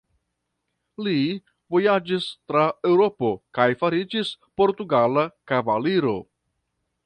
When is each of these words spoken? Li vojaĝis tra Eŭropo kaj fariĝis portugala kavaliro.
Li 1.07 1.13
vojaĝis 1.75 2.25
tra 2.51 2.65
Eŭropo 2.93 3.31
kaj 3.59 3.69
fariĝis 3.85 4.35
portugala 4.63 5.29
kavaliro. 5.53 6.19